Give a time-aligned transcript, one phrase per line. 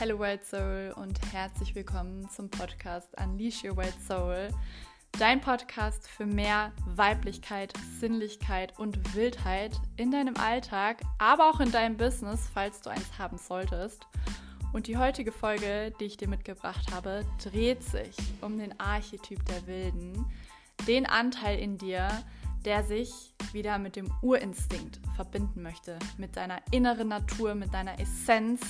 [0.00, 4.48] Hello White Soul und herzlich willkommen zum Podcast Unleash Your White Soul.
[5.18, 11.98] Dein Podcast für mehr Weiblichkeit, Sinnlichkeit und Wildheit in deinem Alltag, aber auch in deinem
[11.98, 14.06] Business, falls du eins haben solltest.
[14.72, 19.66] Und die heutige Folge, die ich dir mitgebracht habe, dreht sich um den Archetyp der
[19.66, 20.24] Wilden,
[20.86, 22.08] den Anteil in dir,
[22.64, 28.62] der sich wieder mit dem Urinstinkt verbinden möchte, mit deiner inneren Natur, mit deiner Essenz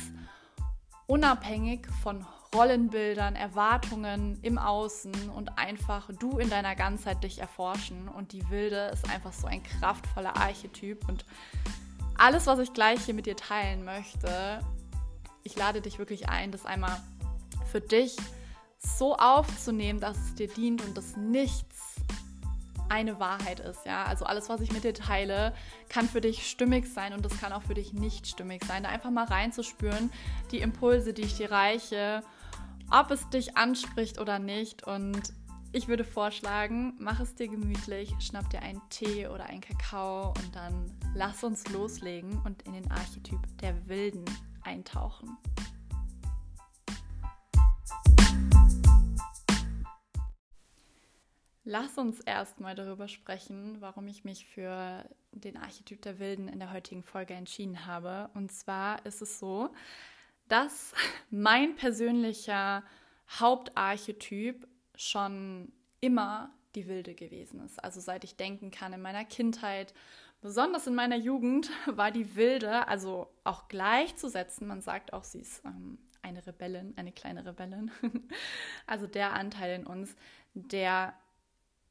[1.10, 2.24] unabhängig von
[2.54, 8.08] Rollenbildern, Erwartungen im Außen und einfach du in deiner Ganzheit dich erforschen.
[8.08, 11.08] Und die Wilde ist einfach so ein kraftvoller Archetyp.
[11.08, 11.24] Und
[12.16, 14.60] alles, was ich gleich hier mit dir teilen möchte,
[15.42, 16.96] ich lade dich wirklich ein, das einmal
[17.72, 18.16] für dich
[18.78, 21.96] so aufzunehmen, dass es dir dient und dass nichts
[22.90, 24.04] eine Wahrheit ist, ja.
[24.04, 25.54] Also alles, was ich mit dir teile,
[25.88, 28.82] kann für dich stimmig sein und das kann auch für dich nicht stimmig sein.
[28.82, 30.10] Da einfach mal reinzuspüren,
[30.50, 32.22] die Impulse, die ich dir reiche,
[32.90, 34.82] ob es dich anspricht oder nicht.
[34.86, 35.32] Und
[35.72, 40.56] ich würde vorschlagen, mach es dir gemütlich, schnapp dir einen Tee oder einen Kakao und
[40.56, 44.24] dann lass uns loslegen und in den Archetyp der Wilden
[44.62, 45.36] eintauchen.
[51.70, 56.72] Lass uns erstmal darüber sprechen, warum ich mich für den Archetyp der Wilden in der
[56.72, 58.28] heutigen Folge entschieden habe.
[58.34, 59.70] Und zwar ist es so,
[60.48, 60.92] dass
[61.30, 62.82] mein persönlicher
[63.38, 67.78] Hauptarchetyp schon immer die Wilde gewesen ist.
[67.84, 69.94] Also seit ich denken kann in meiner Kindheit,
[70.40, 74.66] besonders in meiner Jugend, war die Wilde, also auch gleichzusetzen.
[74.66, 77.92] Man sagt auch, sie ist ähm, eine Rebellin, eine kleine Rebellin.
[78.88, 80.16] also der Anteil in uns,
[80.52, 81.14] der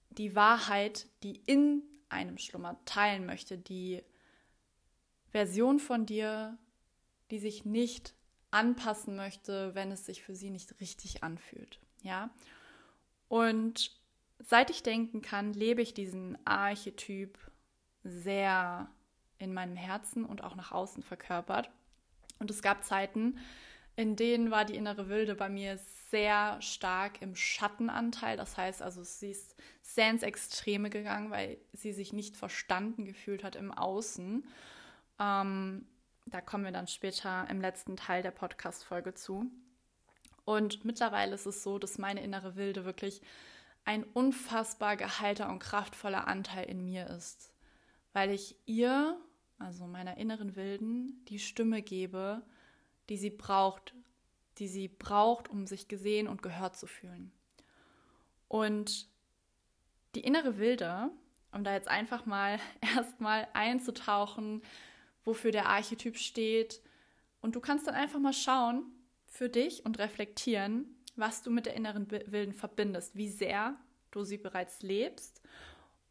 [0.10, 4.04] die Wahrheit, die in einem schlummert, teilen möchte, die
[5.32, 6.58] Version von dir,
[7.32, 8.16] die sich nicht
[8.52, 11.80] anpassen möchte, wenn es sich für sie nicht richtig anfühlt.
[12.02, 12.32] Ja?
[13.28, 13.96] Und
[14.40, 17.38] seit ich denken kann, lebe ich diesen Archetyp
[18.04, 18.90] sehr
[19.38, 21.70] in meinem Herzen und auch nach außen verkörpert.
[22.40, 23.38] Und es gab Zeiten,
[24.00, 25.78] in denen war die innere Wilde bei mir
[26.10, 28.38] sehr stark im Schattenanteil.
[28.38, 33.44] Das heißt also, sie ist sehr ins Extreme gegangen, weil sie sich nicht verstanden gefühlt
[33.44, 34.48] hat im Außen.
[35.20, 35.86] Ähm,
[36.28, 39.52] da kommen wir dann später im letzten Teil der Podcast-Folge zu.
[40.46, 43.22] Und mittlerweile ist es so, dass meine innere Wilde wirklich
[43.84, 47.52] ein unfassbar geheilter und kraftvoller Anteil in mir ist,
[48.14, 49.20] weil ich ihr,
[49.58, 52.44] also meiner inneren Wilden, die Stimme gebe,
[53.10, 53.94] die sie braucht,
[54.58, 57.32] die sie braucht, um sich gesehen und gehört zu fühlen.
[58.48, 59.08] Und
[60.16, 61.10] die innere Wilde,
[61.52, 62.60] um da jetzt einfach mal
[62.96, 64.62] erstmal einzutauchen,
[65.24, 66.82] wofür der Archetyp steht.
[67.42, 68.84] Und du kannst dann einfach mal schauen
[69.26, 73.76] für dich und reflektieren, was du mit der inneren Wilden verbindest, wie sehr
[74.12, 75.42] du sie bereits lebst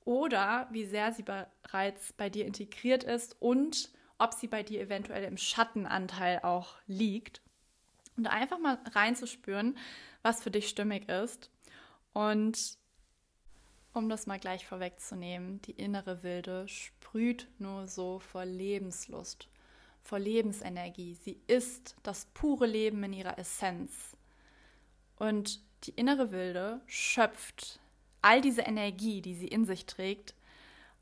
[0.05, 5.25] oder wie sehr sie bereits bei dir integriert ist und ob sie bei dir eventuell
[5.25, 7.41] im Schattenanteil auch liegt.
[8.17, 9.79] Und einfach mal reinzuspüren,
[10.23, 11.51] was für dich stimmig ist.
[12.13, 12.77] Und
[13.93, 19.49] um das mal gleich vorwegzunehmen, die innere Wilde sprüht nur so vor Lebenslust,
[20.03, 21.15] vor Lebensenergie.
[21.15, 24.17] Sie ist das pure Leben in ihrer Essenz.
[25.17, 27.81] Und die innere Wilde schöpft
[28.21, 30.35] all diese Energie, die sie in sich trägt,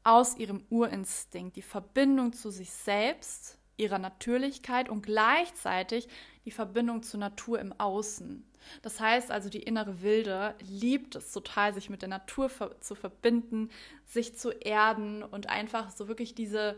[0.07, 6.09] aus ihrem Urinstinkt, die Verbindung zu sich selbst, ihrer Natürlichkeit und gleichzeitig
[6.45, 8.49] die Verbindung zur Natur im Außen.
[8.83, 12.51] Das heißt also, die innere Wilde liebt es total, sich mit der Natur
[12.81, 13.69] zu verbinden,
[14.07, 16.77] sich zu erden und einfach so wirklich diese,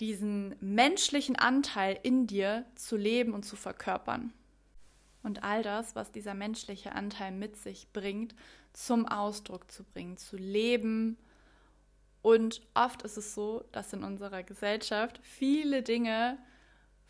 [0.00, 4.32] diesen menschlichen Anteil in dir zu leben und zu verkörpern.
[5.22, 8.34] Und all das, was dieser menschliche Anteil mit sich bringt,
[8.72, 11.16] zum Ausdruck zu bringen, zu leben,
[12.22, 16.38] und oft ist es so, dass in unserer Gesellschaft viele Dinge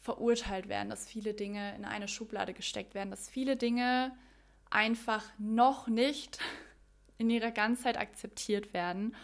[0.00, 4.12] verurteilt werden, dass viele Dinge in eine Schublade gesteckt werden, dass viele Dinge
[4.70, 6.38] einfach noch nicht
[7.19, 9.14] in ihrer Ganzheit akzeptiert werden.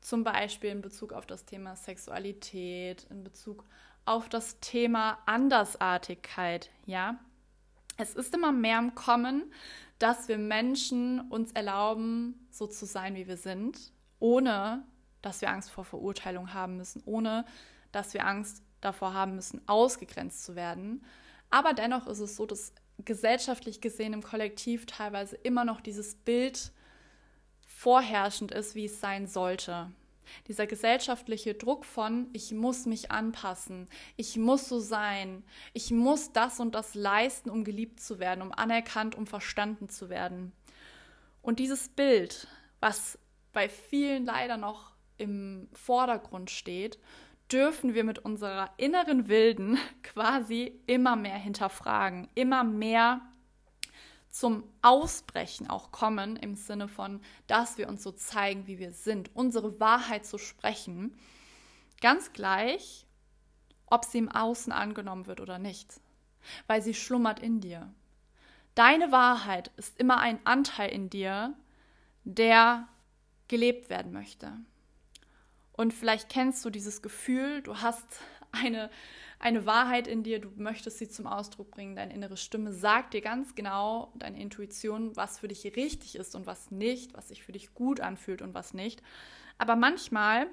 [0.00, 3.64] Zum Beispiel in Bezug auf das Thema Sexualität, in Bezug
[4.06, 7.20] auf das Thema Andersartigkeit, ja.
[7.98, 9.52] Es ist immer mehr im Kommen,
[9.98, 14.84] dass wir Menschen uns erlauben, so zu sein, wie wir sind, ohne
[15.22, 17.44] dass wir Angst vor Verurteilung haben müssen, ohne
[17.92, 21.04] dass wir Angst davor haben müssen, ausgegrenzt zu werden.
[21.50, 22.72] Aber dennoch ist es so, dass
[23.04, 26.72] gesellschaftlich gesehen im Kollektiv teilweise immer noch dieses Bild
[27.66, 29.90] vorherrschend ist, wie es sein sollte.
[30.46, 35.42] Dieser gesellschaftliche Druck von, ich muss mich anpassen, ich muss so sein,
[35.72, 40.10] ich muss das und das leisten, um geliebt zu werden, um anerkannt, um verstanden zu
[40.10, 40.52] werden.
[41.40, 42.46] Und dieses Bild,
[42.80, 43.18] was
[43.52, 46.98] bei vielen leider noch im Vordergrund steht,
[47.50, 53.20] dürfen wir mit unserer inneren Wilden quasi immer mehr hinterfragen, immer mehr
[54.30, 59.34] zum Ausbrechen auch kommen, im Sinne von, dass wir uns so zeigen, wie wir sind,
[59.34, 61.16] unsere Wahrheit zu sprechen,
[62.00, 63.06] ganz gleich,
[63.86, 66.00] ob sie im Außen angenommen wird oder nicht,
[66.66, 67.92] weil sie schlummert in dir.
[68.74, 71.54] Deine Wahrheit ist immer ein Anteil in dir,
[72.24, 72.86] der
[73.48, 74.52] gelebt werden möchte.
[75.78, 78.04] Und vielleicht kennst du dieses Gefühl, du hast
[78.50, 78.90] eine,
[79.38, 83.20] eine Wahrheit in dir, du möchtest sie zum Ausdruck bringen, deine innere Stimme sagt dir
[83.20, 87.52] ganz genau, deine Intuition, was für dich richtig ist und was nicht, was sich für
[87.52, 89.04] dich gut anfühlt und was nicht.
[89.56, 90.48] Aber manchmal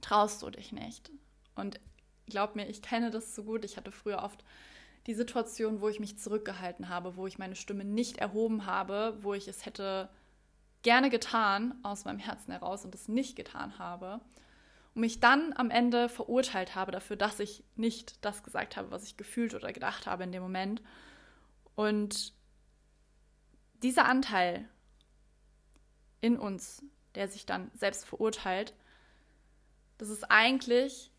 [0.00, 1.12] traust du dich nicht.
[1.54, 1.78] Und
[2.26, 3.64] glaub mir, ich kenne das so gut.
[3.64, 4.44] Ich hatte früher oft
[5.06, 9.34] die Situation, wo ich mich zurückgehalten habe, wo ich meine Stimme nicht erhoben habe, wo
[9.34, 10.08] ich es hätte
[10.82, 14.20] gerne getan aus meinem Herzen heraus und es nicht getan habe
[14.98, 19.04] und mich dann am Ende verurteilt habe dafür, dass ich nicht das gesagt habe, was
[19.04, 20.82] ich gefühlt oder gedacht habe in dem Moment.
[21.76, 22.32] Und
[23.84, 24.68] dieser Anteil
[26.20, 26.82] in uns,
[27.14, 28.74] der sich dann selbst verurteilt,
[29.98, 31.12] das ist eigentlich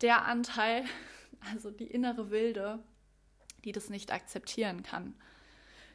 [0.00, 0.84] der Anteil,
[1.52, 2.82] also die innere Wilde,
[3.64, 5.14] die das nicht akzeptieren kann.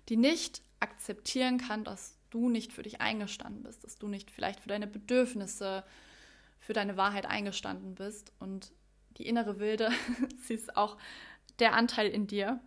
[0.07, 4.61] Die nicht akzeptieren kann, dass du nicht für dich eingestanden bist, dass du nicht vielleicht
[4.61, 5.83] für deine Bedürfnisse,
[6.59, 8.31] für deine Wahrheit eingestanden bist.
[8.39, 8.71] Und
[9.17, 9.89] die innere Wilde,
[10.43, 10.97] sie ist auch
[11.59, 12.59] der Anteil in dir,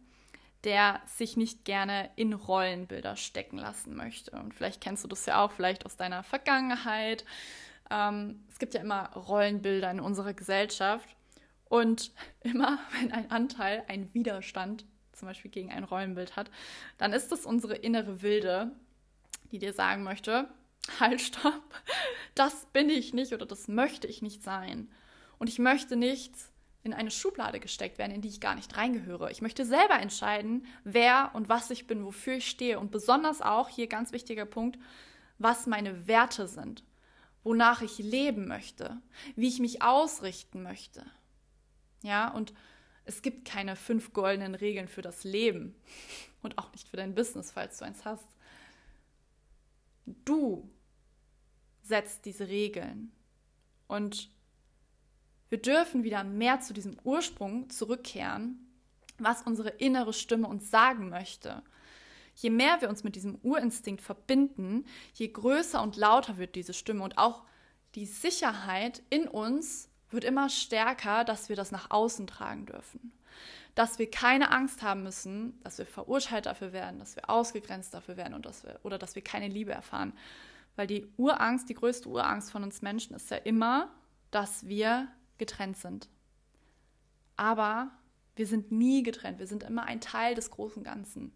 [0.65, 4.31] der sich nicht gerne in Rollenbilder stecken lassen möchte.
[4.33, 7.25] Und vielleicht kennst du das ja auch, vielleicht aus deiner Vergangenheit.
[7.91, 11.17] Ähm, es gibt ja immer Rollenbilder in unserer Gesellschaft.
[11.65, 12.12] Und
[12.43, 16.50] immer, wenn ein Anteil einen Widerstand zum Beispiel gegen ein Rollenbild hat,
[16.99, 18.73] dann ist es unsere innere Wilde,
[19.50, 20.49] die dir sagen möchte,
[21.00, 21.62] halt, stopp,
[22.34, 24.90] das bin ich nicht oder das möchte ich nicht sein.
[25.38, 26.34] Und ich möchte nicht
[26.84, 29.31] in eine Schublade gesteckt werden, in die ich gar nicht reingehöre.
[29.31, 32.81] Ich möchte selber entscheiden, wer und was ich bin, wofür ich stehe.
[32.81, 34.79] Und besonders auch, hier ganz wichtiger Punkt,
[35.38, 36.82] was meine Werte sind,
[37.44, 39.00] wonach ich leben möchte,
[39.37, 41.05] wie ich mich ausrichten möchte.
[42.02, 42.52] Ja, und
[43.05, 45.76] es gibt keine fünf goldenen Regeln für das Leben
[46.43, 48.26] und auch nicht für dein Business, falls du eins hast.
[50.25, 50.69] Du
[51.93, 53.12] setzt diese Regeln.
[53.87, 54.31] Und
[55.50, 58.67] wir dürfen wieder mehr zu diesem Ursprung zurückkehren,
[59.19, 61.62] was unsere innere Stimme uns sagen möchte.
[62.35, 67.05] Je mehr wir uns mit diesem Urinstinkt verbinden, je größer und lauter wird diese Stimme
[67.05, 67.44] und auch
[67.94, 73.12] die Sicherheit in uns wird immer stärker, dass wir das nach außen tragen dürfen.
[73.75, 78.17] Dass wir keine Angst haben müssen, dass wir verurteilt dafür werden, dass wir ausgegrenzt dafür
[78.17, 80.15] werden und dass wir, oder dass wir keine Liebe erfahren.
[80.76, 83.92] Weil die Urangst, die größte Urangst von uns Menschen ist ja immer,
[84.30, 85.08] dass wir
[85.38, 86.08] getrennt sind.
[87.36, 87.90] Aber
[88.36, 91.32] wir sind nie getrennt, wir sind immer ein Teil des großen Ganzen.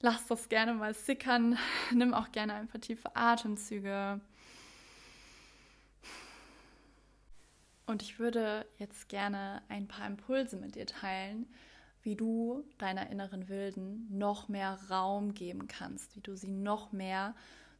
[0.00, 1.58] Lass das gerne mal sickern,
[1.92, 4.20] nimm auch gerne ein paar tiefe Atemzüge.
[7.86, 11.46] Und ich würde jetzt gerne ein paar Impulse mit dir teilen,
[12.02, 17.34] wie du deiner inneren Wilden noch mehr Raum geben kannst, wie du sie noch mehr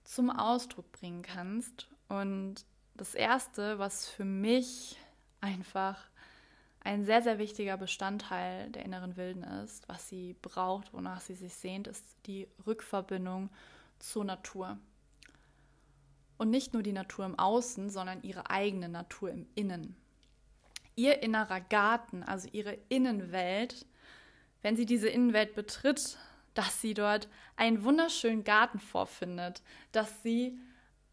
[0.05, 1.89] zum Ausdruck bringen kannst.
[2.09, 4.99] Und das Erste, was für mich
[5.41, 5.99] einfach
[6.81, 11.55] ein sehr, sehr wichtiger Bestandteil der inneren Wilden ist, was sie braucht, wonach sie sich
[11.55, 13.50] sehnt, ist die Rückverbindung
[13.99, 14.79] zur Natur.
[16.39, 19.95] Und nicht nur die Natur im Außen, sondern ihre eigene Natur im Innen.
[20.97, 23.87] Ihr innerer Garten, also ihre Innenwelt,
[24.62, 26.19] wenn sie diese Innenwelt betritt,
[26.55, 29.62] dass sie dort einen wunderschönen Garten vorfindet,
[29.93, 30.59] dass sie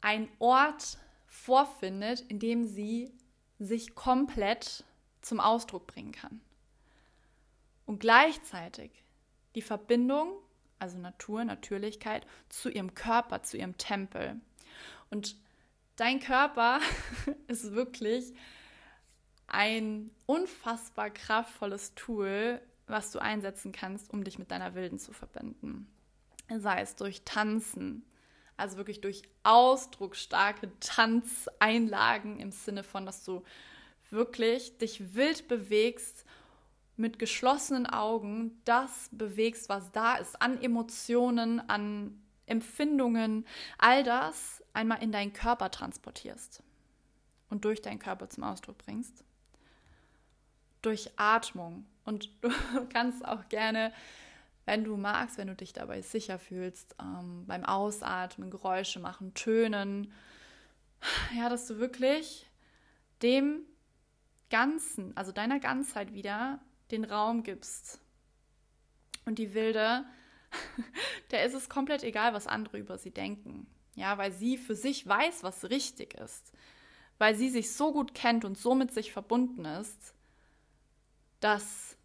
[0.01, 3.11] einen Ort vorfindet, in dem sie
[3.59, 4.83] sich komplett
[5.21, 6.41] zum Ausdruck bringen kann.
[7.85, 8.91] Und gleichzeitig
[9.55, 10.33] die Verbindung,
[10.79, 14.39] also Natur, Natürlichkeit, zu ihrem Körper, zu ihrem Tempel.
[15.09, 15.35] Und
[15.95, 16.79] dein Körper
[17.47, 18.33] ist wirklich
[19.47, 25.87] ein unfassbar kraftvolles Tool, was du einsetzen kannst, um dich mit deiner Wilden zu verbinden.
[26.49, 28.05] Sei es durch Tanzen,
[28.55, 33.43] also wirklich durch ausdrucksstarke Tanzeinlagen im Sinne von, dass du
[34.09, 36.25] wirklich dich wild bewegst,
[36.97, 43.45] mit geschlossenen Augen das bewegst, was da ist, an Emotionen, an Empfindungen,
[43.77, 46.63] all das einmal in deinen Körper transportierst
[47.49, 49.23] und durch deinen Körper zum Ausdruck bringst.
[50.81, 51.85] Durch Atmung.
[52.07, 52.49] Und du
[52.89, 53.93] kannst auch gerne,
[54.65, 60.11] wenn du magst, wenn du dich dabei sicher fühlst, ähm, beim Ausatmen Geräusche machen, Tönen.
[61.35, 62.49] Ja, dass du wirklich
[63.21, 63.61] dem
[64.49, 66.59] Ganzen, also deiner Ganzheit wieder
[66.91, 67.99] den Raum gibst.
[69.25, 70.05] Und die Wilde,
[71.31, 73.67] der ist es komplett egal, was andere über sie denken.
[73.95, 76.53] Ja, weil sie für sich weiß, was richtig ist.
[77.17, 80.13] Weil sie sich so gut kennt und so mit sich verbunden ist,
[81.39, 81.96] dass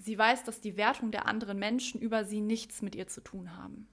[0.00, 3.56] sie weiß, dass die Wertung der anderen Menschen über sie nichts mit ihr zu tun
[3.56, 3.88] haben.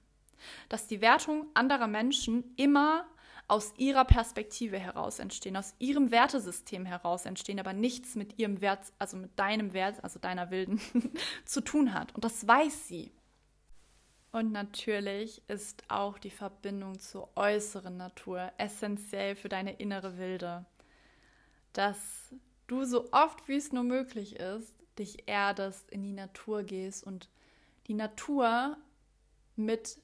[0.68, 3.06] Dass die Wertung anderer Menschen immer
[3.48, 8.92] aus ihrer Perspektive heraus entstehen, aus ihrem Wertesystem heraus entstehen, aber nichts mit ihrem Wert,
[8.98, 10.80] also mit deinem Wert, also deiner Wilden,
[11.46, 12.14] zu tun hat.
[12.14, 13.10] Und das weiß sie.
[14.30, 20.66] Und natürlich ist auch die Verbindung zur äußeren Natur essentiell für deine innere Wilde.
[21.72, 22.34] Dass
[22.66, 27.28] du so oft wie es nur möglich ist, dich erdest, in die Natur gehst und
[27.86, 28.76] die Natur
[29.56, 30.00] mit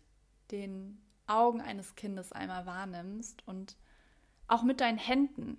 [0.51, 3.77] den Augen eines Kindes einmal wahrnimmst und
[4.47, 5.57] auch mit deinen Händen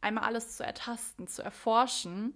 [0.00, 2.34] einmal alles zu ertasten, zu erforschen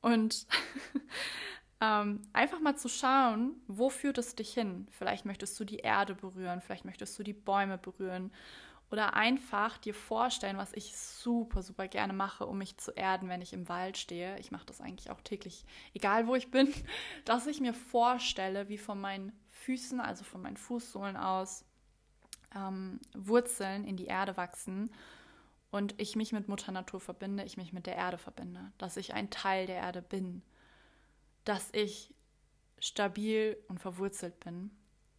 [0.00, 0.46] und
[1.80, 4.86] ähm, einfach mal zu schauen, wo führt es dich hin?
[4.90, 8.32] Vielleicht möchtest du die Erde berühren, vielleicht möchtest du die Bäume berühren
[8.90, 13.42] oder einfach dir vorstellen, was ich super, super gerne mache, um mich zu erden, wenn
[13.42, 14.38] ich im Wald stehe.
[14.40, 16.72] Ich mache das eigentlich auch täglich, egal wo ich bin,
[17.24, 21.64] dass ich mir vorstelle, wie von meinen Füßen, also von meinen Fußsohlen aus,
[22.54, 24.90] ähm, Wurzeln in die Erde wachsen
[25.70, 29.14] und ich mich mit Mutter Natur verbinde, ich mich mit der Erde verbinde, dass ich
[29.14, 30.42] ein Teil der Erde bin,
[31.44, 32.12] dass ich
[32.80, 34.70] stabil und verwurzelt bin.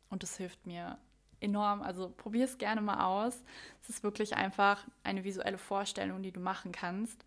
[0.10, 0.98] Und das hilft mir
[1.42, 1.82] enorm.
[1.82, 3.44] Also probier es gerne mal aus.
[3.82, 7.26] Es ist wirklich einfach eine visuelle Vorstellung, die du machen kannst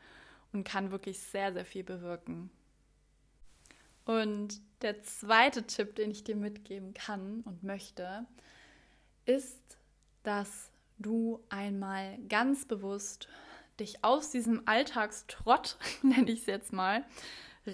[0.52, 2.50] und kann wirklich sehr, sehr viel bewirken.
[4.06, 8.26] Und der zweite Tipp, den ich dir mitgeben kann und möchte,
[9.24, 9.64] ist
[10.24, 13.28] dass du einmal ganz bewusst
[13.78, 17.04] dich aus diesem Alltagstrott, nenne ich es jetzt mal,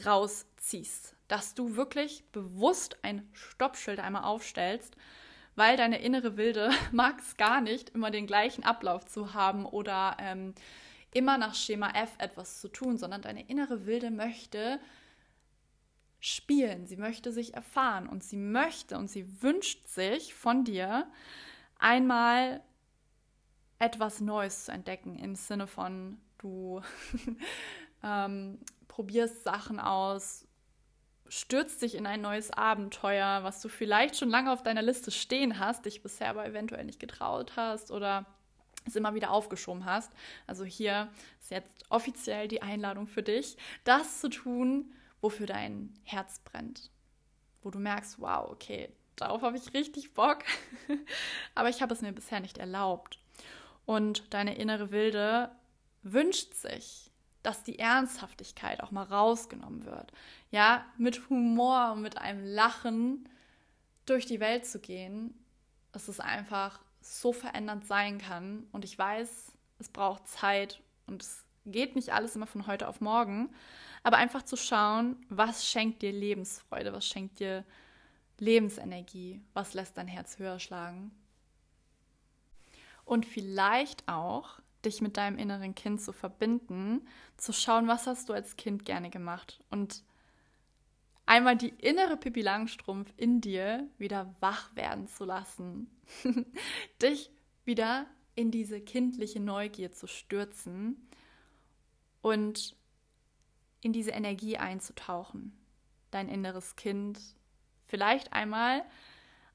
[0.05, 1.15] rausziehst.
[1.29, 4.97] Dass du wirklich bewusst ein Stoppschild einmal aufstellst,
[5.61, 10.17] weil deine innere Wilde mag es gar nicht, immer den gleichen Ablauf zu haben oder
[10.19, 10.55] ähm,
[11.13, 14.81] immer nach Schema F etwas zu tun, sondern deine innere Wilde möchte
[16.19, 21.07] spielen, sie möchte sich erfahren und sie möchte und sie wünscht sich von dir,
[21.79, 22.63] einmal
[23.79, 26.81] etwas Neues zu entdecken im Sinne von, du
[28.03, 30.49] ähm, probierst Sachen aus,
[31.31, 35.59] stürzt dich in ein neues Abenteuer, was du vielleicht schon lange auf deiner Liste stehen
[35.59, 38.27] hast, dich bisher aber eventuell nicht getraut hast oder
[38.85, 40.13] es immer wieder aufgeschoben hast.
[40.47, 41.09] Also hier
[41.41, 46.91] ist jetzt offiziell die Einladung für dich, das zu tun, wofür dein Herz brennt.
[47.63, 50.39] Wo du merkst, wow, okay, Darauf habe ich richtig Bock.
[51.55, 53.19] Aber ich habe es mir bisher nicht erlaubt.
[53.85, 55.51] Und deine innere Wilde
[56.03, 57.10] wünscht sich,
[57.43, 60.13] dass die Ernsthaftigkeit auch mal rausgenommen wird.
[60.51, 63.29] Ja, mit Humor und mit einem Lachen
[64.07, 65.35] durch die Welt zu gehen,
[65.93, 68.67] dass es einfach so verändernd sein kann.
[68.73, 73.01] Und ich weiß, es braucht Zeit und es geht nicht alles immer von heute auf
[73.01, 73.51] morgen.
[74.03, 77.65] Aber einfach zu schauen, was schenkt dir Lebensfreude, was schenkt dir
[78.39, 81.11] Lebensenergie, was lässt dein Herz höher schlagen.
[83.05, 87.07] Und vielleicht auch dich mit deinem inneren Kind zu verbinden,
[87.37, 89.61] zu schauen, was hast du als Kind gerne gemacht?
[89.71, 90.03] Und
[91.27, 95.91] einmal die innere Pippi Langstrumpf in dir wieder wach werden zu lassen,
[97.03, 97.31] dich
[97.65, 101.09] wieder in diese kindliche Neugier zu stürzen
[102.23, 102.77] und
[103.83, 105.53] in diese Energie einzutauchen,
[106.11, 107.19] dein inneres Kind
[107.87, 108.85] vielleicht einmal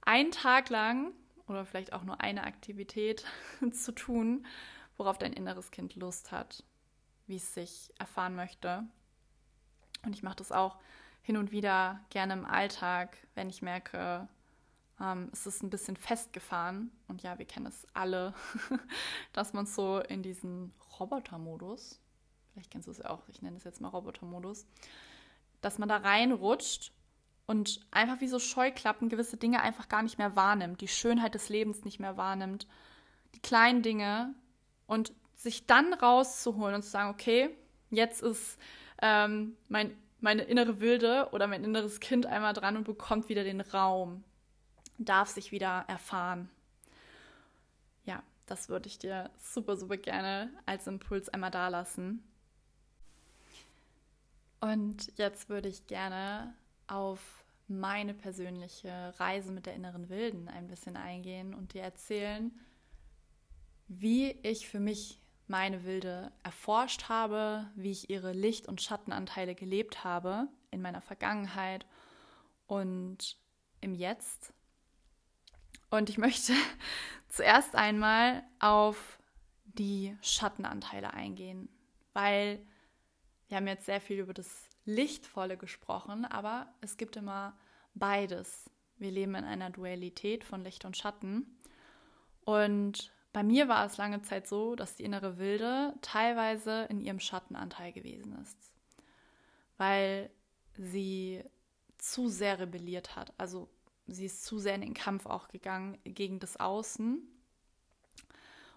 [0.02, 1.12] einen Tag lang
[1.48, 3.26] oder vielleicht auch nur eine Aktivität
[3.72, 4.46] zu tun,
[4.98, 6.64] worauf dein inneres Kind Lust hat,
[7.28, 8.84] wie es sich erfahren möchte.
[10.04, 10.78] Und ich mache das auch
[11.22, 14.28] hin und wieder gerne im Alltag, wenn ich merke,
[15.00, 16.92] ähm, es ist ein bisschen festgefahren.
[17.08, 18.34] Und ja, wir kennen es alle,
[19.34, 22.00] dass man so in diesen Robotermodus,
[22.54, 24.66] vielleicht kennst du es ja auch, ich nenne es jetzt mal Robotermodus,
[25.62, 26.92] dass man da reinrutscht
[27.48, 31.50] und einfach wie so Scheuklappen gewisse Dinge einfach gar nicht mehr wahrnimmt, die Schönheit des
[31.50, 32.68] Lebens nicht mehr wahrnimmt,
[33.36, 34.34] die kleinen Dinge
[34.88, 37.50] und sich dann rauszuholen und zu sagen, okay,
[37.90, 38.58] jetzt ist
[39.02, 43.62] ähm, mein, meine innere Wilde oder mein inneres Kind einmal dran und bekommt wieder den
[43.62, 44.24] Raum,
[44.98, 46.50] darf sich wieder erfahren
[48.46, 52.24] das würde ich dir super, super gerne als Impuls einmal da lassen.
[54.62, 56.54] Und jetzt würde ich gerne
[56.88, 62.52] auf meine persönliche Reise mit der inneren Wilden ein bisschen eingehen und dir erzählen,
[63.88, 70.04] wie ich für mich meine Wilde erforscht habe, wie ich ihre Licht- und Schattenanteile gelebt
[70.04, 71.86] habe in meiner Vergangenheit
[72.68, 73.38] und
[73.82, 74.54] im Jetzt.
[75.92, 76.54] Und ich möchte
[77.30, 79.20] zuerst einmal auf
[79.66, 81.70] die Schattenanteile eingehen,
[82.14, 82.66] weil
[83.48, 87.58] wir haben jetzt sehr viel über das Lichtvolle gesprochen, aber es gibt immer
[87.94, 88.70] beides.
[88.98, 91.60] Wir leben in einer Dualität von Licht und Schatten.
[92.46, 97.20] Und bei mir war es lange Zeit so, dass die innere Wilde teilweise in ihrem
[97.20, 98.58] Schattenanteil gewesen ist,
[99.76, 100.30] weil
[100.78, 101.44] sie
[101.98, 103.34] zu sehr rebelliert hat.
[103.38, 103.68] Also
[104.08, 107.28] sie ist zu sehr in den Kampf auch gegangen gegen das Außen.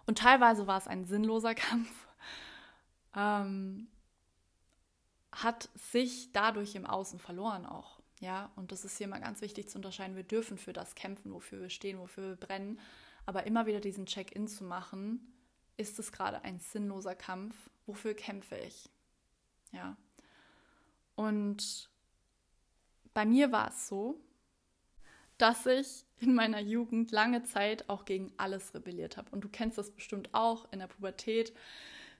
[0.06, 2.08] Und teilweise war es ein sinnloser Kampf.
[3.14, 3.86] Ähm,
[5.30, 8.00] hat sich dadurch im Außen verloren auch.
[8.18, 10.16] Ja, und das ist hier mal ganz wichtig zu unterscheiden.
[10.16, 12.80] Wir dürfen für das kämpfen, wofür wir stehen, wofür wir brennen.
[13.28, 15.20] Aber immer wieder diesen Check-in zu machen,
[15.76, 17.54] ist es gerade ein sinnloser Kampf?
[17.84, 18.88] Wofür kämpfe ich?
[19.70, 19.98] Ja.
[21.14, 21.90] Und
[23.12, 24.18] bei mir war es so,
[25.36, 29.30] dass ich in meiner Jugend lange Zeit auch gegen alles rebelliert habe.
[29.32, 31.52] Und du kennst das bestimmt auch in der Pubertät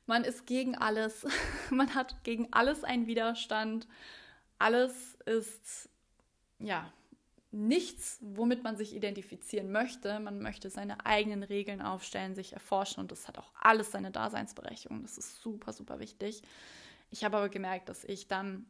[0.09, 1.27] man ist gegen alles.
[1.71, 3.87] Man hat gegen alles einen Widerstand.
[4.59, 5.89] Alles ist,
[6.59, 6.91] ja,
[7.51, 10.21] nichts, womit man sich identifizieren möchte.
[10.21, 15.03] Man möchte seine eigenen Regeln aufstellen, sich erforschen und das hat auch alles seine Daseinsberechtigung.
[15.03, 16.43] Das ist super, super wichtig.
[17.11, 18.67] Ich habe aber gemerkt, dass ich dann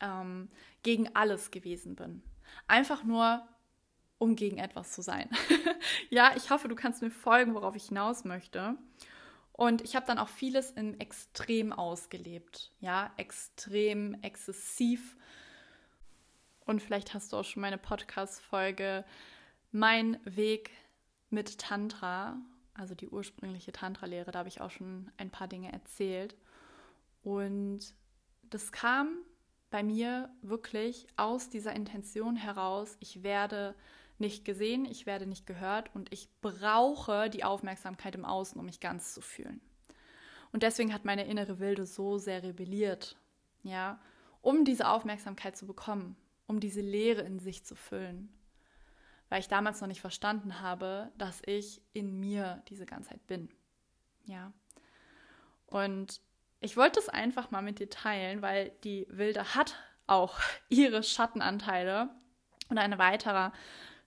[0.00, 0.48] ähm,
[0.82, 2.22] gegen alles gewesen bin.
[2.66, 3.46] Einfach nur,
[4.18, 5.30] um gegen etwas zu sein.
[6.10, 8.76] ja, ich hoffe, du kannst mir folgen, worauf ich hinaus möchte.
[9.52, 12.72] Und ich habe dann auch vieles im Extrem ausgelebt.
[12.80, 15.16] Ja, extrem, exzessiv.
[16.70, 19.04] Und vielleicht hast du auch schon meine Podcast-Folge
[19.72, 20.70] Mein Weg
[21.28, 22.36] mit Tantra,
[22.74, 26.36] also die ursprüngliche Tantra-Lehre, da habe ich auch schon ein paar Dinge erzählt.
[27.24, 27.80] Und
[28.50, 29.16] das kam
[29.70, 33.74] bei mir wirklich aus dieser Intention heraus, ich werde
[34.18, 38.78] nicht gesehen, ich werde nicht gehört und ich brauche die Aufmerksamkeit im Außen, um mich
[38.78, 39.60] ganz zu fühlen.
[40.52, 43.16] Und deswegen hat meine innere Wilde so sehr rebelliert,
[43.64, 44.00] ja,
[44.40, 46.14] um diese Aufmerksamkeit zu bekommen,
[46.50, 48.28] um diese Leere in sich zu füllen.
[49.28, 53.48] Weil ich damals noch nicht verstanden habe, dass ich in mir diese Ganzheit bin.
[54.24, 54.52] Ja.
[55.66, 56.20] Und
[56.58, 59.76] ich wollte es einfach mal mit dir teilen, weil die Wilde hat
[60.08, 62.10] auch ihre Schattenanteile.
[62.68, 63.52] Und ein weiterer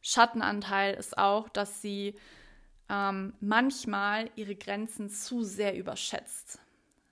[0.02, 2.20] Schattenanteil ist auch, dass sie
[2.90, 6.60] ähm, manchmal ihre Grenzen zu sehr überschätzt.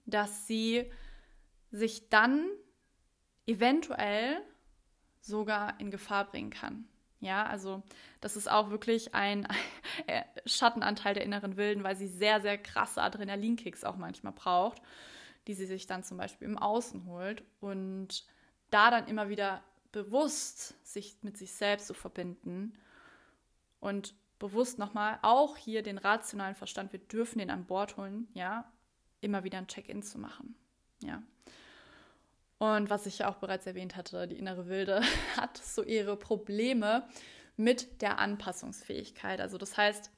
[0.06, 0.92] Dass sie
[1.72, 2.50] sich dann
[3.48, 4.42] eventuell
[5.22, 6.86] sogar in Gefahr bringen kann.
[7.20, 7.84] Ja, also
[8.20, 9.48] das ist auch wirklich ein
[10.46, 14.82] Schattenanteil der inneren Wilden, weil sie sehr, sehr krasse Adrenalinkicks auch manchmal braucht,
[15.48, 18.26] die sie sich dann zum Beispiel im Außen holt und
[18.72, 22.74] da dann immer wieder bewusst sich mit sich selbst zu verbinden
[23.80, 28.72] und bewusst nochmal auch hier den rationalen Verstand, wir dürfen den an Bord holen, ja,
[29.20, 30.56] immer wieder ein Check-in zu machen,
[31.04, 31.22] ja.
[32.62, 35.02] Und was ich ja auch bereits erwähnt hatte, die innere Wilde
[35.36, 37.10] hat so ihre Probleme
[37.58, 39.42] mit der Anpassungsfähigkeit.
[39.42, 40.12] Also das heißt,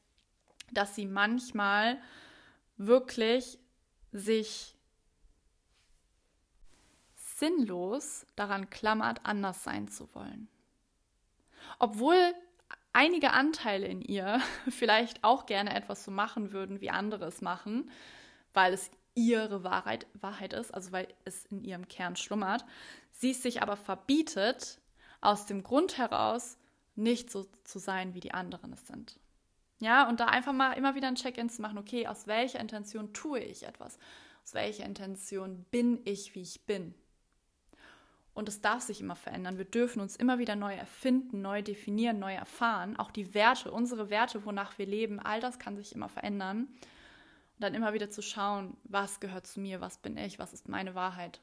[0.73, 2.01] dass sie manchmal
[2.75, 3.59] wirklich
[4.11, 4.75] sich
[7.15, 10.49] sinnlos daran klammert, anders sein zu wollen.
[11.79, 12.33] Obwohl
[12.91, 17.89] einige Anteile in ihr vielleicht auch gerne etwas so machen würden, wie andere es machen,
[18.51, 22.65] weil es ihre Wahrheit, Wahrheit ist, also weil es in ihrem Kern schlummert,
[23.11, 24.79] sie es sich aber verbietet,
[25.21, 26.57] aus dem Grund heraus
[26.95, 29.19] nicht so zu sein, wie die anderen es sind.
[29.79, 33.13] Ja, und da einfach mal immer wieder ein Check-in zu machen, okay, aus welcher Intention
[33.13, 33.97] tue ich etwas?
[34.43, 36.93] Aus welcher Intention bin ich, wie ich bin?
[38.33, 39.57] Und es darf sich immer verändern.
[39.57, 42.97] Wir dürfen uns immer wieder neu erfinden, neu definieren, neu erfahren.
[42.97, 46.67] Auch die Werte, unsere Werte, wonach wir leben, all das kann sich immer verändern.
[47.55, 50.67] Und dann immer wieder zu schauen, was gehört zu mir, was bin ich, was ist
[50.67, 51.41] meine Wahrheit.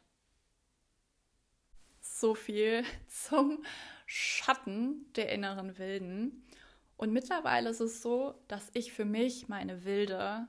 [2.01, 3.65] So viel zum
[4.07, 6.45] Schatten der inneren Wilden.
[6.97, 10.49] Und mittlerweile ist es so, dass ich für mich meine Wilde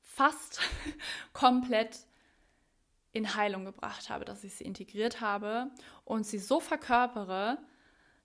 [0.00, 0.60] fast
[1.32, 2.06] komplett
[3.12, 5.70] in Heilung gebracht habe, dass ich sie integriert habe
[6.04, 7.58] und sie so verkörpere,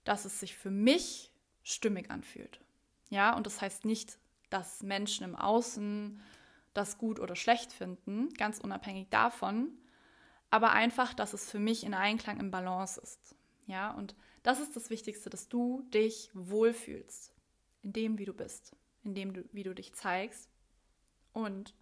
[0.04, 2.60] dass es sich für mich stimmig anfühlt.
[3.08, 4.18] Ja, und das heißt nicht
[4.52, 6.20] dass Menschen im Außen
[6.74, 9.70] das gut oder schlecht finden, ganz unabhängig davon,
[10.50, 13.34] aber einfach, dass es für mich in Einklang im Balance ist.
[13.66, 17.32] Ja, und das ist das Wichtigste, dass du dich wohlfühlst
[17.82, 20.50] in dem, wie du bist, in dem, wie du dich zeigst.
[21.32, 21.74] Und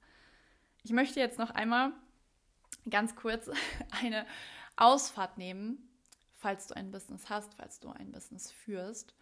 [0.83, 1.93] ich möchte jetzt noch einmal
[2.89, 3.51] ganz kurz
[4.03, 4.27] eine
[4.77, 5.89] Ausfahrt nehmen,
[6.35, 9.15] falls du ein Business hast, falls du ein Business führst.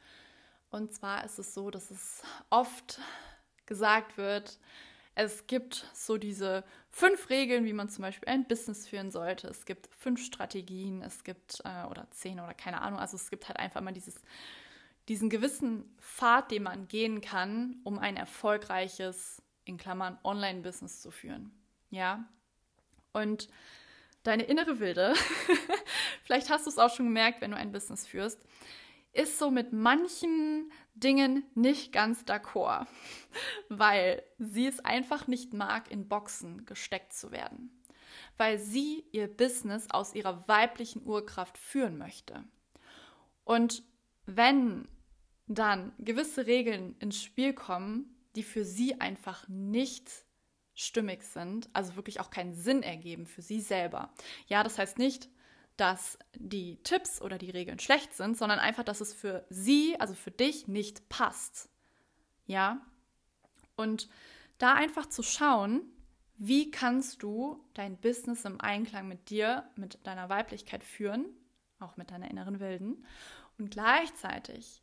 [0.71, 3.01] Und zwar ist es so, dass es oft
[3.69, 4.59] gesagt wird,
[5.15, 9.47] es gibt so diese fünf Regeln, wie man zum Beispiel ein Business führen sollte.
[9.49, 12.99] Es gibt fünf Strategien, es gibt äh, oder zehn oder keine Ahnung.
[12.99, 14.21] Also es gibt halt einfach mal dieses,
[15.09, 21.53] diesen gewissen Pfad, den man gehen kann, um ein erfolgreiches, in Klammern, Online-Business zu führen.
[21.91, 22.25] Ja.
[23.13, 23.49] Und
[24.23, 25.15] deine innere Wilde,
[26.23, 28.41] vielleicht hast du es auch schon gemerkt, wenn du ein Business führst,
[29.13, 32.87] ist so mit manchen Dingen nicht ganz d'accord,
[33.69, 37.71] weil sie es einfach nicht mag, in Boxen gesteckt zu werden,
[38.37, 42.45] weil sie ihr Business aus ihrer weiblichen Urkraft führen möchte.
[43.45, 43.83] Und
[44.27, 44.89] wenn
[45.47, 50.11] dann gewisse Regeln ins Spiel kommen, die für sie einfach nicht
[50.75, 54.13] stimmig sind, also wirklich auch keinen Sinn ergeben für sie selber.
[54.47, 55.29] Ja, das heißt nicht,
[55.79, 60.13] dass die Tipps oder die Regeln schlecht sind, sondern einfach, dass es für sie, also
[60.15, 61.71] für dich, nicht passt.
[62.47, 62.85] Ja?
[63.77, 64.09] Und
[64.59, 65.83] da einfach zu schauen,
[66.37, 71.27] wie kannst du dein Business im Einklang mit dir, mit deiner Weiblichkeit führen,
[71.79, 73.05] auch mit deiner inneren Wilden,
[73.57, 74.83] und gleichzeitig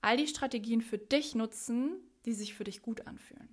[0.00, 3.48] all die Strategien für dich nutzen, die sich für dich gut anfühlen.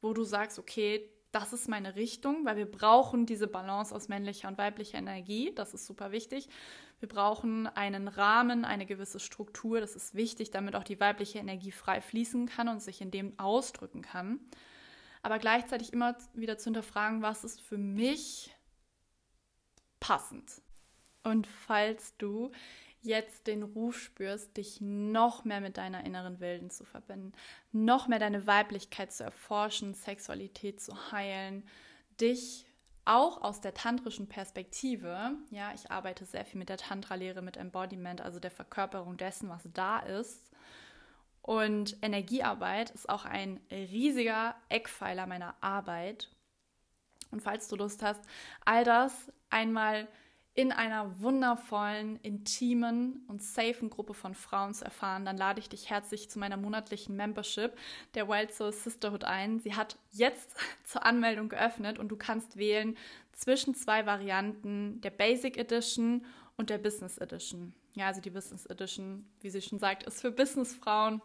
[0.00, 4.48] Wo du sagst, okay, das ist meine Richtung, weil wir brauchen diese Balance aus männlicher
[4.48, 5.52] und weiblicher Energie.
[5.54, 6.48] Das ist super wichtig.
[7.00, 9.80] Wir brauchen einen Rahmen, eine gewisse Struktur.
[9.80, 13.38] Das ist wichtig, damit auch die weibliche Energie frei fließen kann und sich in dem
[13.38, 14.40] ausdrücken kann.
[15.22, 18.54] Aber gleichzeitig immer wieder zu hinterfragen, was ist für mich
[20.00, 20.60] passend.
[21.24, 22.50] Und falls du
[23.02, 27.32] jetzt den Ruf spürst, dich noch mehr mit deiner inneren Wilden zu verbinden,
[27.72, 31.64] noch mehr deine Weiblichkeit zu erforschen, Sexualität zu heilen,
[32.20, 32.66] dich
[33.04, 38.20] auch aus der tantrischen Perspektive, ja, ich arbeite sehr viel mit der Tantra-Lehre, mit Embodiment,
[38.20, 40.50] also der Verkörperung dessen, was da ist.
[41.40, 46.28] Und Energiearbeit ist auch ein riesiger Eckpfeiler meiner Arbeit.
[47.32, 48.22] Und falls du Lust hast,
[48.64, 50.06] all das einmal
[50.54, 55.88] in einer wundervollen, intimen und safen Gruppe von Frauen zu erfahren, dann lade ich dich
[55.88, 57.72] herzlich zu meiner monatlichen Membership
[58.14, 59.60] der Wild Soul Sisterhood ein.
[59.60, 62.96] Sie hat jetzt zur Anmeldung geöffnet und du kannst wählen
[63.32, 67.72] zwischen zwei Varianten der Basic Edition und der Business Edition.
[67.94, 71.22] Ja, also die Business Edition, wie sie schon sagt, ist für Businessfrauen,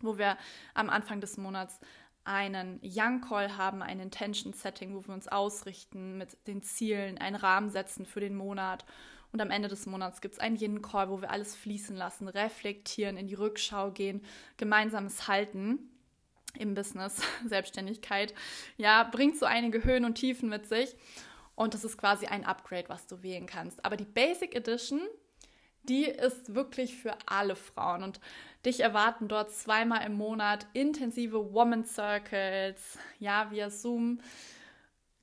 [0.00, 0.36] wo wir
[0.74, 1.80] am Anfang des Monats
[2.24, 7.36] einen Young Call haben, ein Intention Setting, wo wir uns ausrichten mit den Zielen, einen
[7.36, 8.84] Rahmen setzen für den Monat.
[9.32, 12.28] Und am Ende des Monats gibt es einen Yin Call, wo wir alles fließen lassen,
[12.28, 14.22] reflektieren, in die Rückschau gehen,
[14.56, 15.90] gemeinsames Halten
[16.54, 18.34] im Business, Selbstständigkeit.
[18.76, 20.96] Ja, bringt so einige Höhen und Tiefen mit sich.
[21.54, 23.84] Und das ist quasi ein Upgrade, was du wählen kannst.
[23.84, 25.00] Aber die Basic Edition,
[25.82, 28.02] die ist wirklich für alle Frauen.
[28.02, 28.20] Und
[28.68, 34.20] dich erwarten dort zweimal im Monat intensive Woman Circles, ja, via Zoom,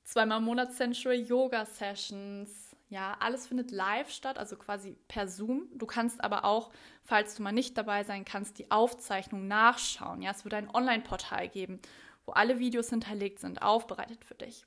[0.04, 2.76] zweimal im Monat Sensual Yoga Sessions.
[2.88, 5.68] Ja, alles findet live statt, also quasi per Zoom.
[5.74, 6.70] Du kannst aber auch,
[7.02, 10.22] falls du mal nicht dabei sein kannst, die Aufzeichnung nachschauen.
[10.22, 11.80] Ja, es wird ein Online-Portal geben,
[12.26, 14.66] wo alle Videos hinterlegt sind, aufbereitet für dich.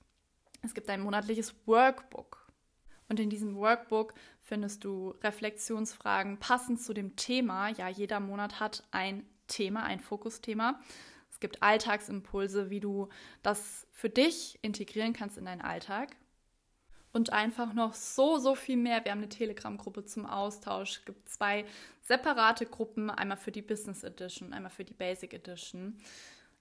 [0.62, 2.49] Es gibt ein monatliches Workbook.
[3.10, 7.70] Und in diesem Workbook findest du Reflexionsfragen passend zu dem Thema.
[7.70, 10.80] Ja, jeder Monat hat ein Thema, ein Fokusthema.
[11.32, 13.10] Es gibt Alltagsimpulse, wie du
[13.42, 16.16] das für dich integrieren kannst in deinen Alltag.
[17.12, 19.04] Und einfach noch so, so viel mehr.
[19.04, 20.98] Wir haben eine Telegram-Gruppe zum Austausch.
[21.00, 21.66] Es gibt zwei
[22.02, 25.98] separate Gruppen, einmal für die Business Edition, einmal für die Basic Edition.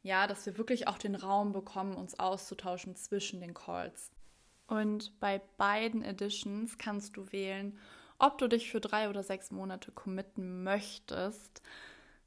[0.03, 4.11] Ja, dass wir wirklich auch den Raum bekommen, uns auszutauschen zwischen den Calls.
[4.69, 7.79] Und bei beiden Editions kannst du wählen,
[8.19, 11.63] ob du dich für drei oder sechs Monate committen möchtest.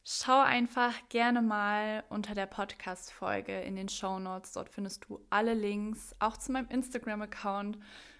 [0.04, 4.54] Schau einfach gerne mal unter der Podcast-Folge in den Show Notes.
[4.54, 7.77] Dort findest du alle Links, auch zu meinem Instagram-Account,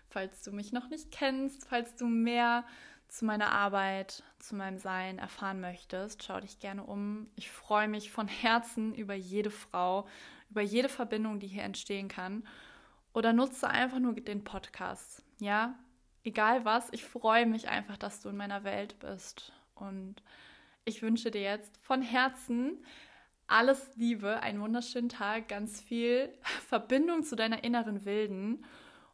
[0.08, 2.64] falls du mich noch nicht kennst, falls du mehr
[3.08, 6.24] zu meiner Arbeit, zu meinem Sein erfahren möchtest.
[6.24, 7.28] Schau dich gerne um.
[7.36, 10.08] Ich freue mich von Herzen über jede Frau,
[10.52, 12.44] über jede Verbindung, die hier entstehen kann
[13.14, 15.24] oder nutze einfach nur den Podcast.
[15.40, 15.76] Ja,
[16.24, 19.52] egal was, ich freue mich einfach, dass du in meiner Welt bist.
[19.76, 20.24] Und
[20.86, 22.84] ich wünsche dir jetzt von Herzen
[23.48, 26.34] alles Liebe, einen wunderschönen Tag, ganz viel
[26.68, 28.66] Verbindung zu deiner inneren Wilden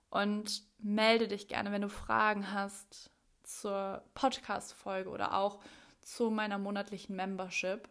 [0.09, 3.09] und melde dich gerne, wenn du Fragen hast
[3.43, 5.59] zur Podcast-Folge oder auch
[6.01, 7.89] zu meiner monatlichen Membership.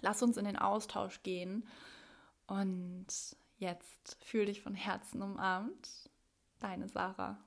[0.00, 1.68] Lass uns in den Austausch gehen
[2.46, 3.06] und
[3.60, 6.10] jetzt fühl dich von Herzen umarmt.
[6.58, 7.38] Deine Sarah.